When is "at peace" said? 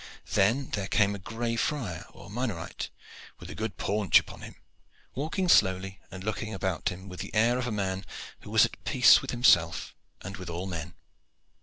8.65-9.21